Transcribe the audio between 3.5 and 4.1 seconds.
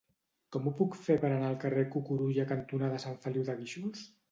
de Guíxols?